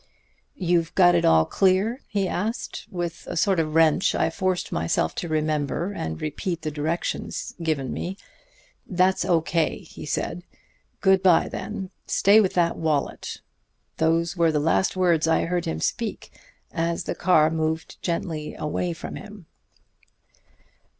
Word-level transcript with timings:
'You've 0.55 0.95
got 0.95 1.13
it 1.13 1.25
all 1.25 1.45
clear?' 1.45 2.01
he 2.07 2.27
asked. 2.27 2.87
With 2.89 3.27
a 3.29 3.37
sort 3.37 3.59
of 3.59 3.75
wrench 3.75 4.15
I 4.15 4.31
forced 4.31 4.71
myself 4.71 5.13
to 5.13 5.27
remember 5.27 5.91
and 5.91 6.19
repeat 6.19 6.63
the 6.63 6.71
directions 6.71 7.53
given 7.61 7.93
me. 7.93 8.17
'That's 8.87 9.23
O. 9.25 9.41
K.,' 9.41 9.81
he 9.83 10.07
said. 10.07 10.41
'Good 11.01 11.21
by, 11.21 11.47
then. 11.49 11.91
Stay 12.07 12.41
with 12.41 12.55
that 12.55 12.77
wallet.' 12.77 13.41
Those 13.97 14.35
were 14.35 14.51
the 14.51 14.59
last 14.59 14.95
words 14.97 15.27
I 15.27 15.45
heard 15.45 15.65
him 15.65 15.79
speak 15.79 16.31
as 16.71 17.03
the 17.03 17.13
car 17.13 17.51
moved 17.51 18.01
gently 18.01 18.55
away 18.55 18.93
from 18.93 19.17
him." 19.17 19.45